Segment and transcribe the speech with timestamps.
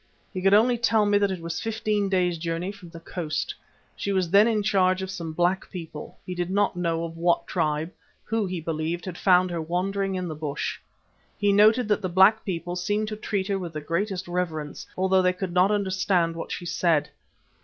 [0.33, 3.53] He could only tell me that it was fifteen days' journey from the coast.
[3.95, 7.45] She was then in charge of some black people, he did not know of what
[7.45, 7.91] tribe,
[8.23, 10.79] who, he believed, had found her wandering in the bush.
[11.37, 15.21] He noted that the black people seemed to treat her with the greatest reverence, although
[15.21, 17.11] they could not understand what she said.